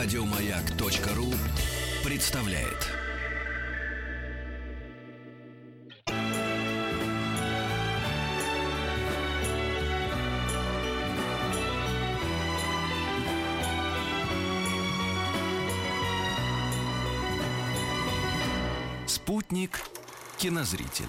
Радиомаяк.ру 0.00 1.26
представляет. 2.04 2.86
Спутник 19.08 19.80
кинозритель. 20.38 21.04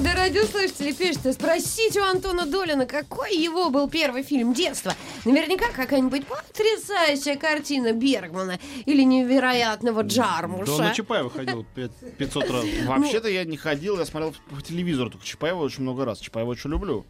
Да 0.00 0.14
радиослушатели 0.14 0.92
пишут, 0.92 1.34
спросите 1.34 2.00
у 2.00 2.04
Антона 2.04 2.46
Долина, 2.46 2.84
какой 2.84 3.36
его 3.36 3.70
был 3.70 3.88
первый 3.88 4.24
фильм 4.24 4.52
детства. 4.52 4.94
Наверняка 5.24 5.70
какая-нибудь 5.72 6.26
потрясающая 6.26 7.36
картина 7.36 7.92
Бергмана 7.92 8.58
или 8.86 9.02
невероятного 9.02 10.02
Джармуша. 10.02 10.66
Да 10.66 10.72
он 10.72 10.78
на 10.82 10.94
Чапаева 10.94 11.30
ходил 11.30 11.64
500 12.18 12.50
раз. 12.50 12.64
Вообще-то 12.86 13.28
я 13.28 13.44
не 13.44 13.56
ходил, 13.56 13.98
я 13.98 14.04
смотрел 14.04 14.34
по 14.50 14.60
телевизору 14.62 15.10
только 15.10 15.24
Чапаева 15.24 15.60
очень 15.62 15.82
много 15.82 16.04
раз. 16.04 16.18
Чапаева 16.18 16.50
очень 16.50 16.70
люблю. 16.70 17.04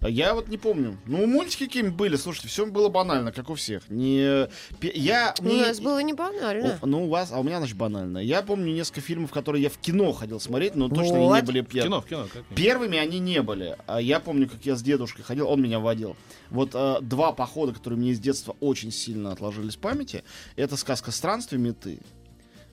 Я 0.00 0.34
вот 0.34 0.46
не 0.46 0.58
помню. 0.58 0.96
Ну, 1.06 1.26
мультики 1.26 1.64
какими 1.64 1.88
были, 1.88 2.14
слушайте, 2.14 2.46
все 2.46 2.64
было 2.66 2.88
банально, 2.88 3.32
как 3.32 3.50
у 3.50 3.54
всех. 3.56 3.82
Не... 3.90 4.46
Я... 4.80 5.34
У 5.40 5.42
мне- 5.42 5.62
нас 5.66 5.80
было 5.80 5.98
не 6.00 6.12
банально. 6.12 6.78
О, 6.80 6.86
Ну, 6.86 7.06
у 7.06 7.08
вас, 7.08 7.32
а 7.32 7.40
у 7.40 7.42
меня, 7.42 7.58
значит, 7.58 7.76
банально. 7.76 8.18
Я 8.18 8.42
помню 8.42 8.72
несколько 8.72 9.00
фильмов, 9.00 9.32
которые 9.32 9.64
я 9.64 9.70
в 9.70 9.76
кино 9.78 10.12
ходил 10.12 10.38
смотреть, 10.38 10.76
но 10.76 10.88
точно 10.88 11.16
они 11.16 11.24
не 11.26 11.32
Вот. 11.32 11.44
были 11.44 11.62
пер- 11.62 11.82
Кино, 11.82 12.00
в 12.00 12.06
кино, 12.06 12.26
как 12.32 12.44
не. 12.48 12.56
Первыми 12.56 12.96
они 12.96 13.18
не 13.18 13.42
были. 13.42 13.76
А 13.88 14.00
я 14.00 14.20
помню, 14.20 14.48
как 14.48 14.64
я 14.64 14.76
с 14.76 14.82
дедушкой 14.82 15.24
ходил, 15.24 15.48
он 15.48 15.60
меня 15.60 15.80
водил. 15.80 16.16
Вот 16.50 16.70
э, 16.74 16.98
два 17.00 17.32
похода, 17.32 17.57
которые 17.72 17.98
мне 17.98 18.14
с 18.14 18.20
детства 18.20 18.56
очень 18.60 18.92
сильно 18.92 19.32
отложились 19.32 19.76
в 19.76 19.80
памяти, 19.80 20.24
это 20.56 20.76
сказка 20.76 21.10
«Странствие 21.10 21.60
меты». 21.60 22.00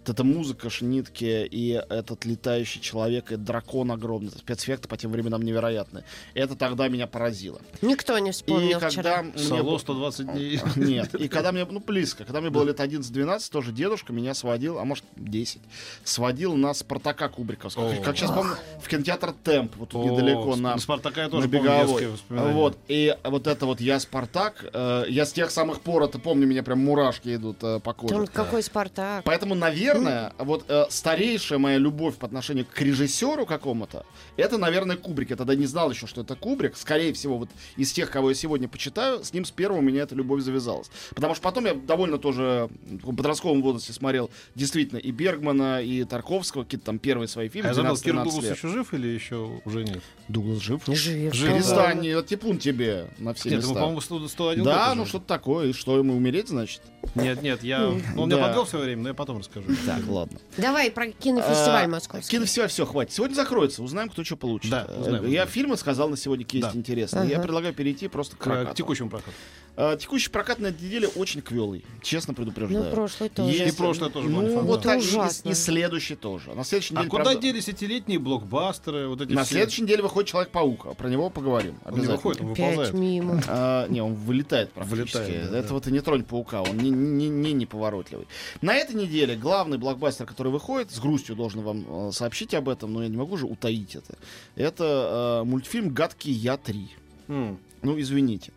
Эта 0.10 0.24
музыка, 0.24 0.70
шнитки 0.70 1.48
и 1.50 1.72
этот 1.90 2.26
летающий 2.26 2.82
человек, 2.82 3.32
и 3.32 3.36
дракон 3.36 3.92
огромный. 3.92 4.32
Спецэффекты 4.32 4.88
по 4.88 4.98
тем 4.98 5.12
временам 5.12 5.42
невероятные. 5.42 6.04
Это 6.34 6.56
тогда 6.56 6.88
меня 6.88 7.08
поразило. 7.08 7.60
Никто 7.82 8.18
не 8.20 8.30
И 8.30 8.34
вспомнил 8.34 8.80
когда 8.80 8.90
вчера. 8.90 9.22
мне 9.24 9.38
Сало 9.38 9.64
было- 9.64 9.78
120 9.78 10.32
дней. 10.34 10.60
Нет. 10.76 11.16
И 11.16 11.28
когда 11.28 11.52
мне, 11.52 11.66
ну, 11.66 11.80
близко, 11.80 12.24
когда 12.24 12.42
мне 12.42 12.50
было 12.50 12.64
лет 12.66 12.80
11-12, 12.80 13.52
тоже 13.52 13.72
дедушка 13.72 14.14
меня 14.14 14.34
сводил, 14.34 14.80
а 14.80 14.86
может 14.86 15.04
10, 15.16 15.62
сводил 16.04 16.56
на 16.56 16.74
Спартака 16.74 17.30
Кубриковского. 17.30 17.94
Как 18.04 18.18
сейчас 18.18 18.32
помню, 18.32 18.56
в 18.82 18.88
кинотеатр 18.88 19.34
Темп, 19.44 19.76
вот 19.78 19.90
тут 19.90 20.06
недалеко 20.06 20.56
на, 20.56 20.78
Спартака 20.78 21.24
я 21.24 21.30
тоже 21.30 21.50
помню. 21.50 22.16
Вот. 22.30 22.78
И 22.88 23.16
вот 23.24 23.48
это 23.48 23.66
вот 23.66 23.82
я 23.82 24.00
Спартак, 24.00 24.66
э, 24.74 25.06
я 25.10 25.26
с 25.26 25.34
тех 25.34 25.52
самых 25.52 25.82
пор, 25.82 26.04
это 26.04 26.20
помню, 26.20 26.48
меня 26.48 26.64
прям 26.64 26.80
мурашки 26.80 27.36
идут 27.36 27.58
э, 27.64 27.80
по 27.80 27.94
коже. 27.94 28.14
Там 28.14 28.28
какой 28.28 28.62
Спартак. 28.64 29.24
Поэтому, 29.24 29.56
наверное, 29.56 29.95
вот 30.40 30.66
э, 30.68 30.86
старейшая 30.90 31.60
моя 31.60 31.78
любовь 31.78 32.16
по 32.16 32.26
отношению 32.28 32.66
к 32.66 32.80
режиссеру 32.82 33.46
какому-то, 33.46 34.06
это, 34.38 34.58
наверное, 34.58 34.98
Кубрик. 34.98 35.30
Я 35.30 35.36
тогда 35.36 35.56
не 35.56 35.66
знал 35.66 35.92
еще, 35.92 36.08
что 36.08 36.22
это 36.22 36.36
Кубрик. 36.36 36.78
Скорее 36.78 37.14
всего, 37.14 37.38
вот 37.38 37.50
из 37.78 37.92
тех, 37.92 38.10
кого 38.10 38.30
я 38.30 38.36
сегодня 38.36 38.68
почитаю, 38.68 39.24
с 39.24 39.34
ним 39.34 39.46
с 39.46 39.52
первого 39.52 39.80
у 39.80 39.82
меня 39.82 40.04
эта 40.04 40.16
любовь 40.16 40.42
завязалась. 40.42 40.90
Потому 41.14 41.34
что 41.36 41.44
потом 41.44 41.66
я 41.66 41.74
довольно 41.74 42.18
тоже 42.18 42.70
в 43.04 43.16
подростковом 43.16 43.62
возрасте 43.62 43.94
смотрел 43.94 44.30
действительно 44.56 45.00
и 45.00 45.12
Бергмана, 45.12 45.82
и 45.82 46.04
Тарковского, 46.04 46.64
какие-то 46.64 46.86
там 46.86 47.00
первые 47.00 47.28
свои 47.28 47.48
А 47.48 47.50
фильмы. 47.50 47.68
я 47.70 47.74
забыл, 47.74 47.94
12-13 47.94 48.04
Кир 48.04 48.24
Дуглас 48.24 48.58
еще 48.58 48.68
жив 48.68 48.94
или 48.94 49.08
еще 49.08 49.62
уже 49.66 49.84
нет? 49.84 50.02
Дуглас 50.28 50.60
жив? 50.60 50.82
Жив. 50.88 51.34
Жив, 51.34 51.54
Перестань, 51.54 52.08
э, 52.08 52.24
теплун 52.24 52.58
тебе 52.58 53.08
на 53.18 53.34
все 53.34 53.50
Нет, 53.50 53.60
места. 53.60 53.74
по-моему, 53.74 54.02
100 54.02 54.28
101 54.28 54.64
Да, 54.64 54.96
ну 54.96 55.06
что-то 55.06 55.26
такое. 55.26 55.68
И 55.68 55.74
что, 55.74 55.98
ему 55.98 56.16
умереть, 56.16 56.50
значит? 56.50 56.82
Нет, 57.14 57.42
нет, 57.42 57.64
я... 57.64 57.80
Ну, 57.82 58.02
он 58.18 58.30
меня 58.30 58.38
да. 58.38 58.48
подвел 58.48 58.66
в 58.66 58.70
свое 58.70 58.86
время, 58.86 59.04
но 59.04 59.10
я 59.10 59.14
потом 59.14 59.40
расскажу. 59.40 59.68
Так, 59.86 60.08
ладно. 60.08 60.40
Давай 60.58 60.90
про 60.92 61.08
кинофестиваль 61.08 61.86
А, 61.86 61.88
московский. 61.88 62.32
Кинофестиваль, 62.32 62.70
все, 62.70 62.86
хватит. 62.86 63.14
Сегодня 63.14 63.36
закроется, 63.36 63.84
узнаем, 63.84 64.10
кто 64.10 64.24
что 64.24 64.36
получит. 64.38 64.72
Да, 64.72 64.88
узнаем, 65.00 65.28
Я 65.28 65.46
фильмы 65.46 65.78
сказал 65.78 66.10
на 66.10 66.18
сегодня, 66.18 66.46
какие 66.46 66.64
есть 66.64 66.76
интересные. 66.76 67.30
Я 67.30 67.36
Ага. 67.36 67.44
предлагаю 67.44 67.74
перейти 67.74 68.08
просто 68.08 68.36
к 68.36 68.74
текущему 68.76 69.10
прокату. 69.10 69.32
А, 69.78 69.98
Текущий 69.98 70.30
прокат 70.30 70.60
на 70.60 70.68
этой 70.68 70.84
неделе 70.84 71.08
очень 71.10 71.42
квелый, 71.42 71.84
честно 72.02 72.34
предупреждаю. 72.34 72.86
Ну, 72.86 72.92
прошлый 72.92 73.28
тоже. 73.30 73.68
И 73.68 73.72
прошлое 73.74 74.10
тоже 74.10 74.30
Ну, 74.30 74.62
вот 74.62 74.80
Это 74.80 74.90
так, 74.90 74.98
и- 74.98 75.02
ужасно. 75.02 75.50
и, 75.50 75.54
следующий 75.54 76.16
тоже. 76.16 76.54
На 76.54 76.64
следующей 76.64 76.94
А 76.94 77.00
неделе, 77.00 77.10
куда 77.10 77.24
правда, 77.26 77.42
делись 77.42 77.68
эти 77.68 77.84
летние 77.84 78.18
блокбастеры? 78.20 79.08
Вот 79.10 79.20
эти 79.20 79.34
на 79.34 79.44
все? 79.44 79.56
следующей 79.56 79.82
неделе 79.82 80.02
выходит 80.04 80.30
Человек-паук. 80.30 80.86
а 80.86 80.94
Про 80.94 81.10
него 81.10 81.30
поговорим. 81.30 81.76
Он 81.84 81.92
не 81.94 82.00
обязательно. 82.00 82.16
выходит, 82.16 82.42
он 82.42 82.52
Опять 82.54 82.70
выползает. 82.70 82.94
мимо. 82.94 83.42
А, 83.48 83.88
не, 83.90 84.02
он 84.02 84.14
вылетает 84.14 84.72
практически. 84.72 85.18
Вылетает, 85.18 85.52
да, 85.52 85.58
Этого 85.60 85.82
ты 85.82 85.92
не 85.92 86.00
тронь 86.00 86.24
паука, 86.24 86.62
он 86.62 86.78
не, 86.78 86.90
не, 86.90 87.28
не 87.28 87.52
неповоротливый. 87.52 88.28
На 88.62 88.76
этой 88.76 88.96
неделе 88.96 89.36
главный 89.36 89.78
блокбастер, 89.78 90.26
который 90.26 90.54
выходит, 90.54 90.92
с 90.92 91.00
грустью 91.00 91.36
должен 91.36 91.62
вам 91.64 91.86
э, 92.08 92.12
сообщить 92.14 92.54
об 92.54 92.70
этом, 92.70 92.94
но 92.94 93.04
я 93.04 93.10
не 93.10 93.18
могу 93.18 93.36
же 93.36 93.46
утаить 93.46 93.96
это. 93.96 94.16
Это 94.56 95.42
э, 95.42 95.46
мультфильм 95.46 95.90
«Гадкий 95.94 96.32
я 96.32 96.56
3». 96.56 96.88
М. 97.28 97.58
Ну, 97.82 98.00
извините. 98.00 98.52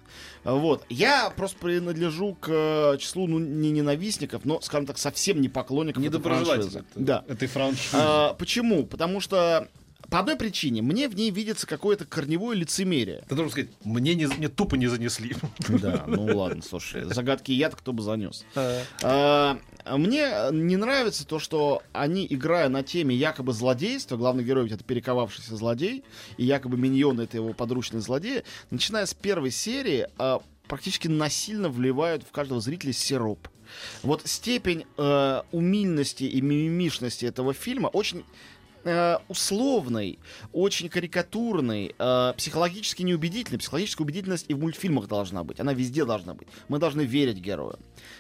Вот. 0.45 0.85
Я 0.89 1.31
просто 1.31 1.59
принадлежу 1.59 2.35
к 2.35 2.49
э, 2.51 2.99
числу, 2.99 3.27
ну, 3.27 3.39
не 3.39 3.71
ненавистников, 3.71 4.45
но, 4.45 4.61
скажем 4.61 4.87
так, 4.87 4.99
совсем 4.99 5.41
не 5.41 5.49
поклонников 5.49 6.05
этой 6.05 6.21
франшизы. 6.21 6.85
Да. 6.95 7.25
этой 7.29 7.49
франшизы. 7.49 7.97
А, 7.97 8.35
почему? 8.35 8.87
Потому 8.87 9.21
что 9.21 9.69
по 10.11 10.21
одной 10.21 10.37
причине. 10.37 10.83
Мне 10.83 11.09
в 11.09 11.15
ней 11.15 11.31
видится 11.31 11.67
какое-то 11.67 12.05
корневое 12.05 12.57
лицемерие. 12.57 13.25
Ты 13.29 13.35
должен 13.35 13.51
сказать, 13.51 13.71
мне, 13.85 14.15
не, 14.15 14.27
мне 14.27 14.49
тупо 14.49 14.77
не 14.77 14.87
занесли. 14.87 15.35
Да, 15.69 16.05
ну 16.07 16.37
ладно, 16.37 16.63
слушай, 16.63 17.05
загадки 17.05 17.53
яд 17.53 17.75
кто 17.75 17.93
бы 17.93 18.03
занес. 18.03 18.45
А, 19.03 19.59
Мне 19.87 20.33
не 20.51 20.77
нравится 20.77 21.27
то, 21.27 21.39
что 21.39 21.83
они, 21.93 22.27
играя 22.29 22.69
на 22.69 22.83
теме 22.83 23.15
якобы 23.15 23.53
злодейства, 23.53 24.17
главный 24.17 24.45
герой 24.45 24.65
ведь 24.65 24.73
это 24.73 24.85
перековавшийся 24.85 25.57
злодей, 25.57 26.05
и 26.37 26.45
якобы 26.45 26.77
миньоны 26.77 27.23
это 27.23 27.37
его 27.37 27.53
подручные 27.53 28.01
злодеи, 28.01 28.45
начиная 28.71 29.07
с 29.07 29.15
первой 29.15 29.51
серии, 29.51 30.09
а, 30.19 30.41
практически 30.69 31.09
насильно 31.09 31.69
вливают 31.69 32.23
в 32.23 32.31
каждого 32.31 32.61
зрителя 32.61 32.93
сироп. 32.93 33.49
Вот 34.03 34.23
степень 34.25 34.87
э, 34.97 35.43
умильности 35.53 36.25
и 36.25 36.41
мимимишности 36.41 37.27
этого 37.27 37.53
фильма 37.53 37.89
очень 37.89 38.25
э, 38.89 39.19
условный, 39.29 40.19
очень 40.53 40.89
карикатурный, 40.89 41.95
э, 41.99 42.33
психологически 42.37 43.03
неубедительный. 43.03 43.59
Психологическая 43.59 44.05
убедительность 44.05 44.47
и 44.49 44.55
в 44.55 44.61
мультфильмах 44.61 45.09
должна 45.09 45.45
быть. 45.45 45.61
Она 45.61 45.75
везде 45.75 46.05
должна 46.05 46.35
быть. 46.35 46.49
Мы 46.69 46.79
должны 46.79 47.03
верить 47.03 47.39
герою. 47.39 47.79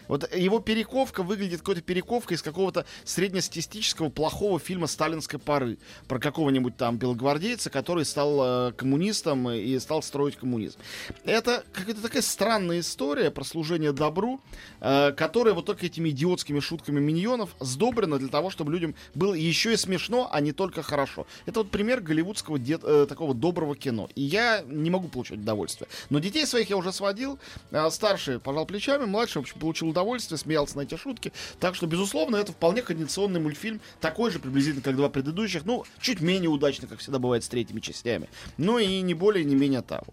Вот 0.08 0.34
его 0.34 0.60
перековка 0.60 1.22
выглядит 1.22 1.60
какой-то 1.60 1.82
перековкой 1.82 2.36
из 2.36 2.42
какого-то 2.42 2.84
среднестатистического 3.04 4.10
плохого 4.10 4.58
фильма 4.58 4.86
сталинской 4.86 5.38
поры. 5.38 5.78
Про 6.06 6.18
какого-нибудь 6.18 6.76
там 6.76 6.98
белогвардейца, 6.98 7.70
который 7.70 8.04
стал 8.04 8.68
э, 8.68 8.72
коммунистом 8.72 9.50
и 9.50 9.78
стал 9.78 10.02
строить 10.02 10.36
коммунизм. 10.36 10.78
Это 11.24 11.64
какая-то 11.72 12.02
такая 12.02 12.22
странная 12.22 12.80
история 12.80 13.30
про 13.30 13.44
служение 13.44 13.92
добру, 13.92 14.40
э, 14.80 15.12
которая 15.12 15.54
вот 15.54 15.66
только 15.66 15.86
этими 15.86 16.10
идиотскими 16.10 16.60
шутками 16.60 17.00
миньонов 17.00 17.54
сдобрена 17.60 18.18
для 18.18 18.28
того, 18.28 18.50
чтобы 18.50 18.72
людям 18.72 18.94
было 19.14 19.34
еще 19.34 19.72
и 19.72 19.76
смешно, 19.76 20.28
а 20.30 20.40
не 20.40 20.52
только 20.58 20.82
хорошо. 20.82 21.24
Это 21.46 21.60
вот 21.60 21.70
пример 21.70 22.00
голливудского 22.00 22.58
дет- 22.58 22.82
э, 22.84 23.06
такого 23.08 23.32
доброго 23.32 23.76
кино. 23.76 24.08
И 24.16 24.22
я 24.22 24.62
не 24.66 24.90
могу 24.90 25.06
получать 25.06 25.38
удовольствие. 25.38 25.88
Но 26.10 26.18
детей 26.18 26.44
своих 26.46 26.68
я 26.68 26.76
уже 26.76 26.92
сводил. 26.92 27.38
Э, 27.70 27.88
старший 27.90 28.40
пожал 28.40 28.66
плечами, 28.66 29.04
младший, 29.04 29.40
в 29.40 29.44
общем, 29.44 29.60
получил 29.60 29.88
удовольствие, 29.88 30.36
смеялся 30.36 30.76
на 30.76 30.82
эти 30.82 30.96
шутки. 30.96 31.32
Так 31.60 31.76
что, 31.76 31.86
безусловно, 31.86 32.36
это 32.36 32.50
вполне 32.50 32.82
кондиционный 32.82 33.38
мультфильм, 33.38 33.80
такой 34.00 34.32
же 34.32 34.40
приблизительно, 34.40 34.82
как 34.82 34.96
два 34.96 35.08
предыдущих. 35.08 35.64
Ну, 35.64 35.84
чуть 36.00 36.20
менее 36.20 36.50
удачный, 36.50 36.88
как 36.88 36.98
всегда 36.98 37.20
бывает 37.20 37.44
с 37.44 37.48
третьими 37.48 37.78
частями. 37.78 38.28
Но 38.56 38.80
и 38.80 39.00
не 39.00 39.14
более, 39.14 39.44
не 39.44 39.54
менее 39.54 39.82
того. 39.82 40.12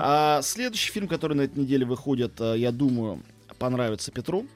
А, 0.00 0.42
следующий 0.42 0.90
фильм, 0.90 1.06
который 1.06 1.34
на 1.36 1.42
этой 1.42 1.60
неделе 1.60 1.86
выходит, 1.86 2.40
э, 2.40 2.54
я 2.58 2.72
думаю, 2.72 3.22
понравится 3.58 4.10
Петру. 4.10 4.46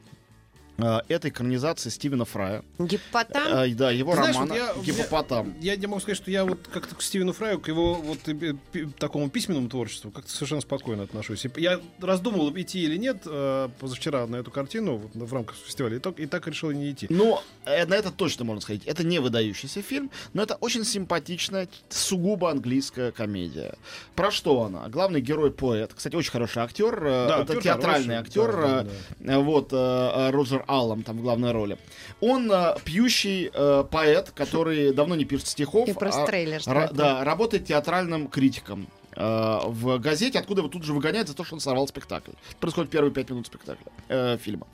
А, 0.78 1.02
Это 1.08 1.28
экранизация 1.28 1.90
Стивена 1.90 2.24
Фрая. 2.24 2.62
Гиппотам? 2.78 3.42
А, 3.46 3.66
да, 3.68 3.90
его 3.92 4.14
знаешь, 4.14 4.34
романа 4.34 4.54
вот 4.74 4.84
я- 4.86 4.92
«Гиппопотам». 4.92 5.54
Я 5.60 5.76
не 5.76 5.86
могу 5.86 6.00
сказать, 6.00 6.16
что 6.16 6.30
я 6.30 6.44
вот 6.44 6.66
как-то 6.72 6.94
к 6.96 7.02
Стивену 7.02 7.32
Фраю, 7.32 7.60
к 7.60 7.68
его 7.68 7.94
вот 7.94 8.18
э, 8.28 8.54
такому 8.98 9.30
письменному 9.30 9.68
творчеству, 9.68 10.10
как-то 10.10 10.30
совершенно 10.30 10.60
спокойно 10.62 11.04
отношусь. 11.04 11.46
Я 11.56 11.80
раздумывал, 12.00 12.52
идти 12.58 12.82
или 12.82 12.96
нет 12.96 13.18
э, 13.26 13.68
позавчера 13.78 14.26
на 14.26 14.36
эту 14.36 14.50
картину 14.50 14.96
вот, 14.96 15.14
в 15.14 15.32
рамках 15.32 15.56
фестиваля, 15.56 15.96
и 15.96 16.00
так, 16.00 16.18
и 16.18 16.26
так 16.26 16.46
решил 16.48 16.70
не 16.72 16.90
идти. 16.90 17.06
Ну, 17.08 17.38
э, 17.66 17.86
на 17.86 17.94
это 17.94 18.10
точно 18.10 18.44
можно 18.44 18.60
сказать. 18.60 18.82
Это 18.84 19.04
не 19.04 19.20
выдающийся 19.20 19.80
фильм, 19.82 20.10
но 20.32 20.42
это 20.42 20.56
очень 20.56 20.84
симпатичная, 20.84 21.68
сугубо 21.88 22.50
английская 22.50 23.12
комедия. 23.12 23.76
Про 24.16 24.30
что 24.32 24.62
она? 24.62 24.88
Главный 24.88 25.20
герой 25.20 25.52
поэт. 25.52 25.92
Кстати, 25.94 26.16
очень 26.16 26.32
хороший 26.32 26.62
актер. 26.62 26.94
э, 27.04 27.26
Да, 27.28 27.34
это 27.42 27.52
актер 27.52 27.62
театральный 27.62 28.16
хороший. 28.16 28.28
актер. 28.28 28.52
Да, 28.56 28.80
э, 28.82 28.86
да, 29.20 29.32
э, 29.34 29.38
Вот, 29.38 29.72
э, 29.72 29.76
э, 29.76 30.30
Аллам 30.66 31.02
там 31.02 31.18
в 31.18 31.22
главной 31.22 31.52
роли. 31.52 31.78
Он 32.20 32.50
э, 32.50 32.74
пьющий 32.84 33.50
э, 33.52 33.84
поэт, 33.90 34.30
который 34.30 34.92
давно 34.92 35.14
не 35.16 35.24
пишет 35.24 35.46
стихов. 35.48 35.88
И 35.88 35.92
просто 35.92 36.22
а 36.22 36.26
трейлер 36.26 36.58
ра- 36.60 36.92
да, 36.92 37.24
работает 37.24 37.66
театральным 37.66 38.28
критиком. 38.28 38.86
э, 39.16 39.60
в 39.66 39.98
газете, 39.98 40.38
откуда 40.38 40.60
его 40.60 40.68
тут 40.68 40.82
же 40.84 40.92
выгоняют 40.92 41.28
за 41.28 41.34
то, 41.34 41.44
что 41.44 41.54
он 41.54 41.60
сорвал 41.60 41.86
спектакль. 41.86 42.32
Это 42.50 42.58
происходит 42.58 42.90
первые 42.90 43.12
пять 43.12 43.30
минут 43.30 43.46
спектакля, 43.46 43.86
э, 44.08 44.36
фильма. 44.38 44.66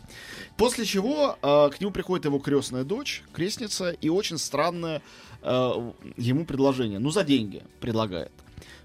После 0.57 0.85
чего 0.85 1.37
э, 1.43 1.71
к 1.71 1.81
нему 1.81 1.93
приходит 1.93 2.25
его 2.25 2.39
крестная 2.39 2.85
дочь, 2.85 3.23
крестница, 3.33 3.91
и 3.91 4.09
очень 4.09 4.39
странное 4.39 5.03
э, 5.43 5.91
ему 6.17 6.45
предложение. 6.45 6.99
Ну, 6.99 7.11
за 7.11 7.23
деньги 7.25 7.63
предлагает. 7.81 8.33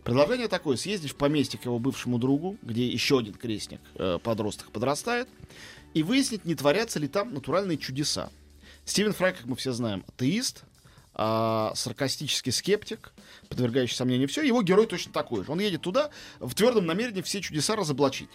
Предложение 0.04 0.48
такое, 0.48 0.78
съездить 0.78 1.12
в 1.12 1.16
поместье 1.16 1.60
к 1.60 1.66
его 1.66 1.80
бывшему 1.80 2.19
другу, 2.19 2.57
где 2.62 2.86
еще 2.88 3.18
один 3.18 3.34
крестник, 3.34 3.80
э, 3.96 4.19
подросток, 4.22 4.72
подрастает, 4.72 5.28
и 5.95 6.03
выяснить, 6.03 6.45
не 6.45 6.53
творятся 6.56 7.00
ли 7.00 7.07
там 7.07 7.33
натуральные 7.33 7.77
чудеса. 7.77 8.30
Стивен 8.83 9.13
Фрай, 9.13 9.33
как 9.33 9.45
мы 9.45 9.56
все 9.56 9.71
знаем, 9.71 10.03
атеист, 10.09 10.63
а, 11.13 11.71
саркастический 11.74 12.51
скептик, 12.51 13.13
подвергающий 13.47 13.95
сомнению 13.95 14.27
все. 14.27 14.44
Его 14.44 14.62
герой 14.62 14.88
точно 14.88 15.13
такой 15.13 15.45
же. 15.45 15.51
Он 15.51 15.59
едет 15.59 15.81
туда 15.81 16.12
в 16.39 16.53
твердом 16.53 16.86
намерении 16.86 17.21
все 17.21 17.39
чудеса 17.39 17.77
разоблачить. 17.77 18.30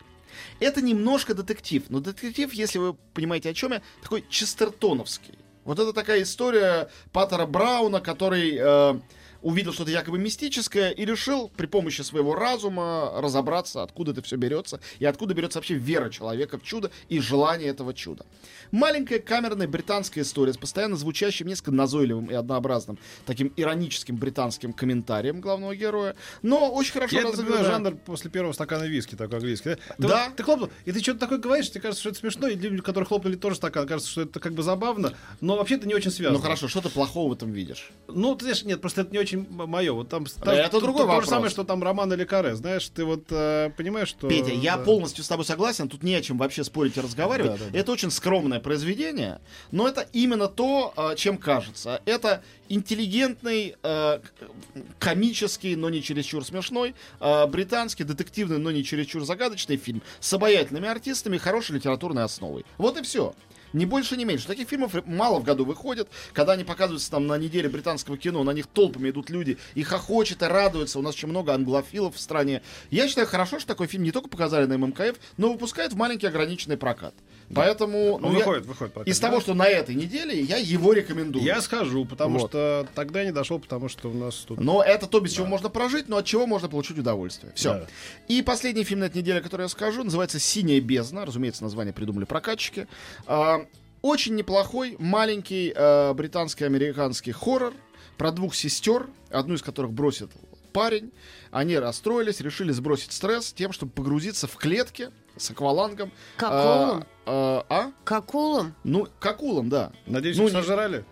Это 0.59 0.81
немножко 0.81 1.35
детектив, 1.35 1.85
но 1.91 2.01
детектив, 2.01 2.51
если 2.55 2.79
вы 2.79 2.95
понимаете 2.95 3.51
о 3.51 3.55
чем 3.55 3.73
я, 3.73 3.83
такой 4.03 4.25
честертоновский. 4.31 5.35
Вот 5.65 5.79
это 5.79 5.93
такая 5.93 6.23
история 6.23 6.89
Паттера 7.13 7.45
Брауна, 7.45 8.01
который 8.01 8.57
э, 8.59 9.01
увидел 9.43 9.73
что-то 9.73 9.91
якобы 9.91 10.19
мистическое 10.19 10.91
и 10.91 11.05
решил 11.05 11.49
при 11.57 11.67
помощи 11.67 12.03
своего 12.03 12.35
разума 12.35 13.13
разобраться, 13.17 13.83
откуда 13.83 14.13
это 14.13 14.23
все 14.23 14.37
берется 14.37 14.81
и 14.99 15.05
откуда 15.05 15.35
берется 15.35 15.59
вообще 15.59 15.75
вера 15.75 16.11
человека 16.11 16.59
в 16.59 16.63
чудо 16.63 16.91
и 17.09 17.21
желание 17.21 17.69
этого 17.69 17.95
чуда. 17.95 18.27
Маленькая 18.71 19.19
камерная 19.19 19.67
британская 19.69 20.23
история 20.23 20.53
с 20.53 20.57
постоянно 20.57 20.97
звучащим, 20.97 21.47
несколько 21.47 21.73
назойливым 21.73 22.27
и 22.27 22.35
однообразным 22.35 22.99
таким 23.27 23.53
ироническим 23.57 24.17
британским 24.17 24.73
комментарием 24.73 25.41
главного 25.41 25.75
героя, 25.75 26.15
но 26.43 26.71
очень 26.73 26.93
хорошо 26.93 27.17
Я 27.17 27.23
разыграна. 27.25 27.65
жанр 27.65 27.97
после 27.97 28.31
первого 28.31 28.53
стакана 28.53 28.85
виски, 28.85 29.15
такой 29.15 29.39
английский. 29.39 29.71
Ты, 29.75 29.79
Да. 29.99 30.27
вот- 30.29 30.37
ты 30.37 30.43
хлопнул, 30.43 30.71
и 30.85 30.93
ты 30.93 31.01
что-то 31.01 31.21
такое 31.21 31.39
говоришь, 31.39 31.71
тебе 31.71 31.81
кажется, 31.81 32.01
что 32.01 32.11
это 32.11 32.19
смешно, 32.19 32.49
и 32.49 32.55
люди, 32.57 32.81
которые 32.83 33.07
хлопнули 33.07 33.37
тоже 33.37 33.57
стакан, 33.57 33.87
кажется, 33.87 34.11
что 34.11 34.23
это 34.23 34.39
как 34.41 34.53
бы 34.55 34.63
забавно, 34.63 35.15
но 35.41 35.57
вообще 35.57 35.77
это 35.77 35.87
не 35.89 35.95
очень 35.95 36.11
связано. 36.11 36.39
Ну 36.39 36.43
хорошо, 36.43 36.69
что 36.69 36.81
ты 36.81 36.89
плохого 36.89 37.31
в 37.31 37.37
этом 37.37 37.53
видишь? 37.53 37.91
Ну, 38.09 38.35
ты 38.35 38.45
знаешь, 38.45 38.65
нет, 38.65 38.81
просто 38.81 39.03
это 39.03 39.13
не 39.13 39.19
очень 39.19 39.30
мое. 39.37 39.93
Вот 39.93 40.09
там, 40.09 40.27
там 40.27 40.55
это 40.55 40.71
то- 40.71 40.81
другой 40.81 41.07
то, 41.07 41.13
то 41.13 41.21
же 41.23 41.27
самое, 41.27 41.51
что 41.51 41.65
там 41.65 41.83
роман 41.83 42.13
или 42.13 42.25
каре. 42.25 42.55
Знаешь, 42.55 42.89
ты 42.89 43.05
вот 43.05 43.25
э, 43.31 43.71
понимаешь, 43.77 44.09
что... 44.09 44.29
Петя, 44.29 44.53
я 44.53 44.77
да. 44.77 44.85
полностью 44.85 45.25
с 45.25 45.29
тобой 45.29 45.45
согласен, 45.45 45.89
тут 45.89 46.03
не 46.03 46.15
о 46.15 46.23
чем 46.23 46.39
вообще 46.39 46.65
спорить 46.65 46.97
и 46.97 47.01
разговаривать. 47.01 47.53
Да, 47.53 47.59
да, 47.59 47.71
да. 47.71 47.79
Это 47.79 47.93
очень 47.93 48.11
скромное 48.11 48.61
произведение, 48.61 49.41
но 49.71 49.89
это 49.89 50.09
именно 50.13 50.49
то, 50.49 50.93
э, 50.97 51.17
чем 51.17 51.39
кажется. 51.39 52.03
Это 52.05 52.43
интеллигентный, 52.69 53.77
э, 53.83 54.21
комический, 54.99 55.77
но 55.77 55.91
не 55.91 56.03
чересчур 56.03 56.45
смешной, 56.45 56.95
э, 57.21 57.47
британский, 57.47 58.05
детективный, 58.05 58.59
но 58.59 58.71
не 58.71 58.85
чересчур 58.85 59.25
загадочный 59.25 59.77
фильм 59.77 60.03
с 60.21 60.33
обаятельными 60.33 60.89
артистами, 60.89 61.37
хорошей 61.37 61.77
литературной 61.77 62.25
основой. 62.25 62.65
Вот 62.79 62.99
и 62.99 63.03
все. 63.03 63.35
Ни 63.73 63.85
больше, 63.85 64.17
ни 64.17 64.25
меньше. 64.25 64.47
Таких 64.47 64.69
фильмов 64.69 64.95
мало 65.07 65.39
в 65.39 65.45
году 65.45 65.65
выходит. 65.65 66.09
Когда 66.33 66.53
они 66.55 66.65
показываются 66.65 67.11
там 67.11 67.27
на 67.27 67.39
неделе 67.39 67.69
британского 67.69 68.17
кино, 68.17 68.43
на 68.45 68.51
них 68.53 68.67
толпами 68.67 69.11
идут 69.11 69.31
люди 69.31 69.59
и 69.75 69.83
хохочут, 69.83 70.43
и 70.43 70.47
радуются. 70.47 70.99
У 70.99 71.03
нас 71.03 71.15
очень 71.15 71.29
много 71.29 71.55
англофилов 71.55 72.17
в 72.17 72.21
стране. 72.21 72.63
Я 72.91 73.09
считаю, 73.09 73.27
хорошо, 73.27 73.59
что 73.59 73.69
такой 73.69 73.87
фильм 73.87 74.03
не 74.03 74.13
только 74.13 74.29
показали 74.29 74.67
на 74.67 74.79
ММКФ, 74.79 75.17
но 75.37 75.53
выпускают 75.53 75.93
в 75.93 75.97
маленький 75.97 76.27
ограниченный 76.27 76.77
прокат. 76.77 77.15
Поэтому... 77.53 78.19
Ну, 78.21 78.29
ну, 78.29 78.33
я- 78.33 78.39
выходит, 78.39 78.67
выходит. 78.67 78.95
прокат, 78.95 79.09
Из 79.09 79.19
да. 79.19 79.29
того, 79.29 79.41
что 79.41 79.55
на 79.55 79.67
этой 79.67 79.95
неделе, 79.97 80.41
я 80.41 80.57
его 80.57 80.93
рекомендую. 80.93 81.45
Я 81.45 81.61
схожу, 81.61 82.05
потому 82.05 82.39
Вот. 82.39 82.51
что 82.51 82.87
тогда 82.95 83.25
не 83.25 83.33
дошел, 83.33 83.59
потому 83.59 83.89
что 83.89 84.09
у 84.09 84.15
нас 84.15 84.37
тут... 84.37 84.61
Но 84.61 84.83
это 84.83 85.07
то, 85.09 85.19
без 85.21 85.33
чего 85.33 85.47
можно 85.47 85.69
прожить, 85.69 86.09
но 86.09 86.19
от 86.19 86.27
чего 86.27 86.47
можно 86.47 86.69
получить 86.69 86.99
удовольствие. 86.99 87.53
Все. 87.57 87.75
Да. 87.75 87.87
И 88.29 88.43
последний 88.43 88.85
фильм 88.85 89.01
на 89.01 89.05
этой 89.07 89.19
неделе, 89.19 89.41
который 89.41 89.63
я 89.63 89.69
скажу, 89.69 90.05
называется 90.05 90.39
«Синяя 90.39 90.81
бездна». 90.81 91.27
Разумеется, 91.27 91.65
название 91.65 91.93
придумали 91.93 92.25
прокатчики. 92.25 92.87
А, 93.27 93.60
очень 94.03 94.35
неплохой, 94.35 94.97
маленький 94.99 95.73
э, 95.75 96.13
британско-американский 96.15 97.33
хоррор 97.33 97.75
про 98.17 98.33
двух 98.33 98.55
сестер, 98.55 99.09
одну 99.31 99.55
из 99.55 99.63
которых 99.63 99.93
бросит 99.93 100.31
парень. 100.73 101.11
Они 101.51 101.77
расстроились, 101.79 102.41
решили 102.41 102.73
сбросить 102.73 103.13
стресс 103.13 103.53
тем, 103.53 103.73
чтобы 103.73 103.93
погрузиться 103.93 104.47
в 104.47 104.57
клетки 104.57 105.11
с 105.37 105.51
аквалангом. 105.51 106.13
К 106.37 106.43
А, 106.45 106.47
акулам? 106.49 107.07
а, 107.27 107.67
а? 107.69 107.93
К 108.05 108.13
акулам? 108.13 108.75
Ну, 108.85 109.07
к 109.19 109.27
акулам, 109.27 109.69
да. 109.69 109.93
Надеюсь, 110.07 110.37
Ну, 110.37 110.45
их 110.47 110.53
не- 110.53 110.61
сожрали? 110.61 111.05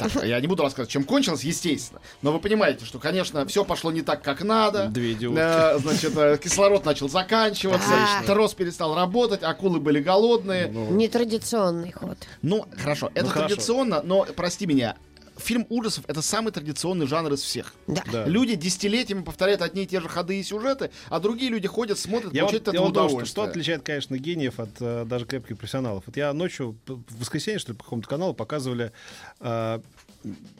Так, 0.00 0.24
я 0.24 0.40
не 0.40 0.46
буду 0.46 0.62
рассказывать, 0.62 0.90
чем 0.90 1.04
кончилось, 1.04 1.42
естественно. 1.44 2.00
Но 2.22 2.32
вы 2.32 2.40
понимаете, 2.40 2.84
что, 2.84 2.98
конечно, 2.98 3.46
все 3.46 3.64
пошло 3.64 3.92
не 3.92 4.02
так, 4.02 4.22
как 4.22 4.42
надо. 4.42 4.86
Две. 4.86 5.14
Э, 5.36 5.78
значит, 5.78 6.16
э, 6.16 6.38
кислород 6.42 6.84
начал 6.84 7.08
заканчиваться, 7.08 7.88
Да. 7.88 8.26
трос 8.26 8.54
перестал 8.54 8.94
работать, 8.94 9.42
акулы 9.42 9.80
были 9.80 10.00
голодные. 10.00 10.68
Ну, 10.68 10.90
Нетрадиционный 10.90 11.92
ход. 11.92 12.18
Ну, 12.42 12.64
хорошо, 12.78 13.10
это 13.14 13.28
хорошо. 13.28 13.48
традиционно, 13.54 14.02
но, 14.02 14.26
прости 14.36 14.66
меня, 14.66 14.96
фильм 15.40 15.66
ужасов— 15.68 16.04
это 16.08 16.22
самый 16.22 16.52
традиционный 16.52 17.06
жанр 17.06 17.32
из 17.32 17.40
всех. 17.42 17.74
Да. 17.86 18.02
да. 18.12 18.26
Люди 18.26 18.54
десятилетиями 18.54 19.22
повторяют 19.22 19.62
одни 19.62 19.82
и 19.82 19.86
те 19.86 20.00
же 20.00 20.08
ходы 20.08 20.38
и 20.38 20.42
сюжеты, 20.42 20.90
а 21.08 21.18
другие 21.20 21.50
люди 21.50 21.66
ходят, 21.66 21.98
смотрят, 21.98 22.32
Я 22.32 22.42
вот, 22.44 22.50
получают 22.52 22.74
я 22.74 22.80
вот 22.80 22.86
что, 22.86 22.90
удовольствие. 22.90 23.26
что 23.26 23.42
отличает, 23.42 23.82
конечно, 23.82 24.16
гениев 24.18 24.60
от 24.60 24.70
э, 24.80 25.04
даже 25.06 25.26
крепких 25.26 25.58
профессионалов. 25.58 26.04
Вот 26.06 26.16
я 26.16 26.32
ночью, 26.32 26.78
в 26.86 27.18
воскресенье, 27.18 27.58
что 27.58 27.72
ли, 27.72 27.78
по 27.78 27.84
какому-то 27.84 28.08
каналу 28.08 28.34
показывали 28.34 28.92
э, 29.40 29.80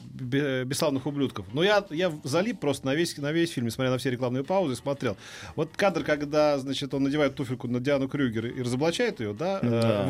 бе- 0.05 0.65
бесславных 0.65 1.07
ублюдков. 1.07 1.47
Но 1.53 1.63
я, 1.63 1.85
я 1.91 2.13
залип 2.25 2.61
просто 2.61 2.87
на 2.87 2.95
весь, 2.95 3.17
на 3.19 3.33
весь 3.33 3.51
фильм, 3.51 3.67
несмотря 3.67 3.91
на 3.91 3.99
все 3.99 4.11
рекламные 4.11 4.45
паузы, 4.45 4.77
смотрел. 4.77 5.17
Вот 5.57 5.71
кадр, 5.77 6.03
когда, 6.05 6.59
значит, 6.59 6.93
он 6.95 7.03
надевает 7.05 7.35
туфельку 7.35 7.69
на 7.69 7.81
Диану 7.81 8.09
Крюгер 8.09 8.47
и 8.47 8.63
разоблачает 8.63 9.21
ее, 9.21 9.35
да, 9.35 9.61
э, 9.63 9.69
Да. 9.69 10.05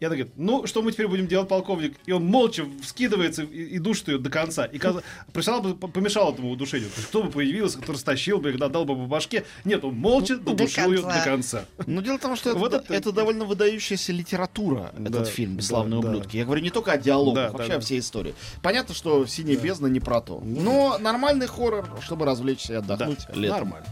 Я 0.00 0.08
так 0.10 0.18
говорю, 0.18 0.32
ну, 0.36 0.66
что 0.66 0.80
мы 0.82 0.92
теперь 0.92 1.08
будем 1.08 1.26
делать, 1.26 1.48
полковник? 1.48 1.96
И 2.06 2.12
он 2.12 2.24
молча 2.24 2.64
вскидывается 2.82 3.42
и, 3.42 3.64
и 3.64 3.78
душит 3.80 4.08
ее 4.08 4.18
до 4.18 4.30
конца. 4.30 4.64
И 4.64 4.78
каз- 4.78 5.02
профессионал 5.32 5.62
бы 5.62 5.74
помешал 5.88 6.32
этому 6.32 6.50
удушению. 6.52 6.88
То 6.90 6.96
есть 6.96 7.08
кто 7.08 7.22
бы 7.24 7.30
появился, 7.30 7.78
кто 7.80 7.92
растащил 7.94 8.38
бы 8.38 8.50
их, 8.50 8.58
дал 8.58 8.84
бы 8.84 8.94
по 8.94 9.06
башке. 9.06 9.44
Нет, 9.64 9.82
он 9.84 9.94
молча 9.96 10.36
До 10.36 10.52
додушил 10.52 10.92
ее 10.92 11.02
до 11.02 11.20
конца. 11.24 11.64
Ну, 11.86 12.00
дело 12.00 12.18
в 12.18 12.20
том, 12.20 12.36
что 12.36 12.50
это, 12.50 12.58
Вот 12.60 12.70
да- 12.70 12.78
это- 12.78 12.94
это 12.94 13.12
довольно 13.12 13.44
выдающаяся 13.44 14.12
литература, 14.12 14.92
Да, 14.96 15.08
этот 15.08 15.28
фильм 15.28 15.56
«Бесславные 15.56 16.00
да, 16.00 16.06
да. 16.08 16.14
ублюдки». 16.14 16.36
Я 16.36 16.44
говорю 16.44 16.62
не 16.62 16.70
только 16.70 16.92
о 16.92 16.98
диалогах, 16.98 17.46
Да, 17.50 17.52
вообще 17.52 17.68
да, 17.68 17.74
о 17.74 17.78
да. 17.78 17.84
всей 17.84 17.98
истории. 17.98 18.34
Понятно, 18.62 18.94
что 18.94 19.26
«Синяя 19.26 19.56
бездна» 19.58 19.88
не 19.88 19.98
про 20.00 20.20
то. 20.20 20.40
Но 20.44 20.96
нормальный 20.98 21.46
хоррор, 21.48 21.88
чтобы 22.02 22.24
развлечься 22.24 22.74
и 22.74 22.76
отдохнуть 22.76 23.20
летом. 23.34 23.58
Нормально. 23.70 23.86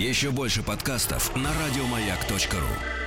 Еще 0.00 0.30
больше 0.32 0.62
подкастов 0.64 1.34
на 1.36 1.50
радиомаяк.ру. 1.66 3.03